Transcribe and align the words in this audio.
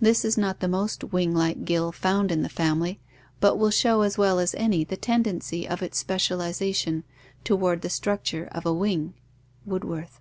This 0.00 0.24
is 0.24 0.38
not 0.38 0.60
the 0.60 0.68
most 0.68 1.00
winglike 1.10 1.64
gill 1.64 1.90
found 1.90 2.30
in 2.30 2.42
the 2.42 2.48
family, 2.48 3.00
but 3.40 3.56
will 3.58 3.72
show 3.72 4.02
as 4.02 4.16
well 4.16 4.38
as 4.38 4.54
any 4.54 4.84
the 4.84 4.96
tendency 4.96 5.66
of 5.68 5.82
its 5.82 5.98
specialization 5.98 7.02
toward 7.42 7.82
the 7.82 7.90
structure 7.90 8.48
of 8.52 8.64
a 8.64 8.72
wing" 8.72 9.14
(Woodworth). 9.66 10.20